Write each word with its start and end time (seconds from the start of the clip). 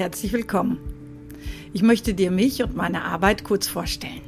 herzlich 0.00 0.32
willkommen. 0.32 0.78
Ich 1.74 1.82
möchte 1.82 2.14
dir 2.14 2.30
mich 2.30 2.62
und 2.62 2.74
meine 2.74 3.04
Arbeit 3.04 3.44
kurz 3.44 3.68
vorstellen. 3.68 4.22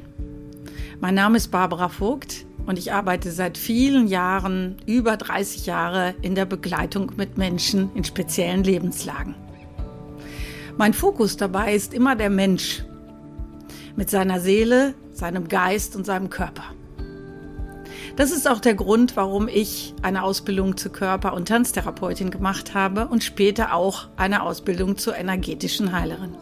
Mein 1.01 1.15
Name 1.15 1.37
ist 1.37 1.47
Barbara 1.47 1.89
Vogt 1.89 2.45
und 2.67 2.77
ich 2.77 2.93
arbeite 2.93 3.31
seit 3.31 3.57
vielen 3.57 4.07
Jahren, 4.07 4.77
über 4.85 5.17
30 5.17 5.65
Jahre, 5.65 6.13
in 6.21 6.35
der 6.35 6.45
Begleitung 6.45 7.13
mit 7.17 7.39
Menschen 7.39 7.89
in 7.95 8.03
speziellen 8.03 8.63
Lebenslagen. 8.63 9.33
Mein 10.77 10.93
Fokus 10.93 11.37
dabei 11.37 11.73
ist 11.73 11.95
immer 11.95 12.15
der 12.15 12.29
Mensch 12.29 12.83
mit 13.95 14.11
seiner 14.11 14.39
Seele, 14.39 14.93
seinem 15.11 15.47
Geist 15.47 15.95
und 15.95 16.05
seinem 16.05 16.29
Körper. 16.29 16.65
Das 18.15 18.29
ist 18.29 18.47
auch 18.47 18.59
der 18.59 18.75
Grund, 18.75 19.15
warum 19.15 19.47
ich 19.47 19.95
eine 20.03 20.21
Ausbildung 20.23 20.77
zur 20.77 20.91
Körper- 20.91 21.33
und 21.33 21.47
Tanztherapeutin 21.47 22.29
gemacht 22.29 22.75
habe 22.75 23.07
und 23.07 23.23
später 23.23 23.73
auch 23.73 24.07
eine 24.17 24.43
Ausbildung 24.43 24.97
zur 24.97 25.15
energetischen 25.15 25.91
Heilerin. 25.91 26.35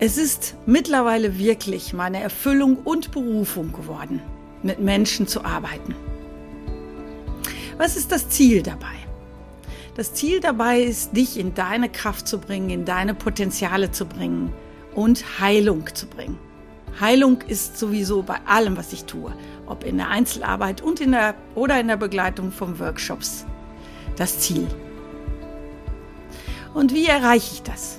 Es 0.00 0.18
ist 0.18 0.56
mittlerweile 0.66 1.38
wirklich 1.38 1.92
meine 1.92 2.20
Erfüllung 2.20 2.78
und 2.78 3.12
Berufung 3.12 3.72
geworden, 3.72 4.20
mit 4.64 4.80
Menschen 4.80 5.28
zu 5.28 5.44
arbeiten. 5.44 5.94
Was 7.78 7.96
ist 7.96 8.10
das 8.10 8.28
Ziel 8.28 8.64
dabei? 8.64 8.96
Das 9.94 10.14
Ziel 10.14 10.40
dabei 10.40 10.80
ist, 10.80 11.16
dich 11.16 11.38
in 11.38 11.54
deine 11.54 11.88
Kraft 11.88 12.26
zu 12.26 12.38
bringen, 12.38 12.70
in 12.70 12.84
deine 12.84 13.14
Potenziale 13.14 13.92
zu 13.92 14.06
bringen 14.06 14.52
und 14.96 15.38
Heilung 15.38 15.84
zu 15.94 16.08
bringen. 16.08 16.38
Heilung 17.02 17.42
ist 17.48 17.78
sowieso 17.78 18.22
bei 18.22 18.36
allem, 18.46 18.76
was 18.76 18.92
ich 18.92 19.06
tue, 19.06 19.32
ob 19.66 19.82
in 19.82 19.96
der 19.96 20.08
Einzelarbeit 20.08 20.82
und 20.82 21.00
in 21.00 21.10
der 21.10 21.34
oder 21.56 21.80
in 21.80 21.88
der 21.88 21.96
Begleitung 21.96 22.52
von 22.52 22.78
Workshops, 22.78 23.44
das 24.16 24.38
Ziel. 24.38 24.68
Und 26.72 26.94
wie 26.94 27.06
erreiche 27.06 27.54
ich 27.54 27.62
das? 27.64 27.98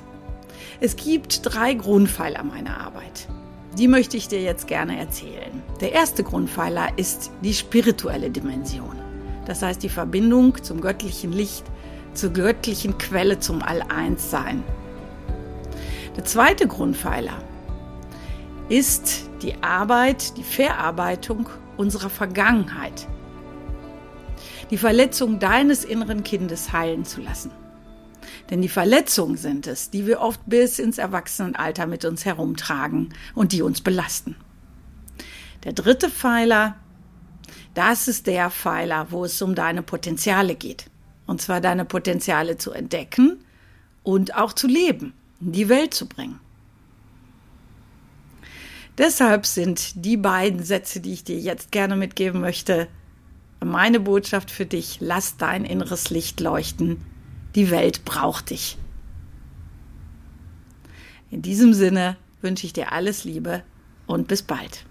Es 0.80 0.96
gibt 0.96 1.42
drei 1.44 1.74
Grundpfeiler 1.74 2.44
meiner 2.46 2.80
Arbeit. 2.80 3.28
Die 3.78 3.90
möchte 3.90 4.16
ich 4.16 4.30
dir 4.30 4.42
jetzt 4.42 4.68
gerne 4.68 4.98
erzählen. 4.98 5.62
Der 5.82 5.92
erste 5.92 6.24
Grundpfeiler 6.24 6.98
ist 6.98 7.30
die 7.42 7.54
spirituelle 7.54 8.30
Dimension. 8.30 8.96
Das 9.46 9.62
heißt 9.62 9.84
die 9.84 9.90
Verbindung 9.90 10.64
zum 10.64 10.80
göttlichen 10.80 11.34
Licht, 11.34 11.66
zur 12.14 12.30
göttlichen 12.30 12.98
Quelle, 12.98 13.38
zum 13.38 13.62
All-Eins-Sein. 13.62 14.64
Der 16.16 16.24
zweite 16.24 16.68
Grundpfeiler 16.68 17.34
ist 18.70 19.30
die 19.42 19.62
Arbeit, 19.62 20.38
die 20.38 20.44
Verarbeitung 20.44 21.50
unserer 21.78 22.10
Vergangenheit. 22.10 23.08
Die 24.70 24.78
Verletzung 24.78 25.40
deines 25.40 25.84
inneren 25.84 26.24
Kindes 26.24 26.72
heilen 26.72 27.06
zu 27.06 27.22
lassen. 27.22 27.52
Denn 28.50 28.62
die 28.62 28.70
Verletzungen 28.70 29.38
sind 29.38 29.68
es, 29.68 29.90
die 29.90 30.08
wir 30.08 30.22
oft 30.22 30.42
bis 30.46 30.80
ins 30.80 30.98
Erwachsenenalter 30.98 31.88
mit 31.88 32.06
uns 32.06 32.26
herumtragen 32.26 33.14
und 33.36 33.52
die 33.52 33.62
uns 33.62 33.82
belasten. 33.82 34.36
Der 35.64 35.74
dritte 35.74 36.10
Pfeiler, 36.10 36.76
das 37.74 38.08
ist 38.08 38.28
der 38.28 38.50
Pfeiler, 38.50 39.08
wo 39.12 39.26
es 39.26 39.42
um 39.42 39.56
deine 39.56 39.82
Potenziale 39.82 40.56
geht. 40.56 40.90
Und 41.26 41.42
zwar 41.42 41.62
deine 41.62 41.86
Potenziale 41.86 42.58
zu 42.58 42.72
entdecken 42.72 43.44
und 44.04 44.36
auch 44.36 44.54
zu 44.54 44.68
leben, 44.68 45.14
in 45.40 45.54
die 45.54 45.70
Welt 45.70 45.94
zu 45.94 46.08
bringen. 46.08 46.40
Deshalb 48.98 49.46
sind 49.46 50.06
die 50.06 50.18
beiden 50.18 50.64
Sätze, 50.64 51.00
die 51.00 51.14
ich 51.14 51.24
dir 51.24 51.40
jetzt 51.40 51.72
gerne 51.72 51.96
mitgeben 51.96 52.42
möchte, 52.42 52.88
meine 53.64 54.00
Botschaft 54.00 54.52
für 54.52 54.66
dich. 54.66 54.98
Lass 55.00 55.38
dein 55.38 55.66
inneres 55.66 56.10
Licht 56.10 56.40
leuchten. 56.40 56.98
Die 57.56 57.72
Welt 57.72 58.06
braucht 58.06 58.50
dich. 58.52 58.78
In 61.32 61.42
diesem 61.42 61.74
Sinne 61.74 62.18
wünsche 62.42 62.66
ich 62.66 62.74
dir 62.74 62.92
alles 62.92 63.24
Liebe 63.24 63.64
und 64.06 64.28
bis 64.28 64.44
bald. 64.44 64.86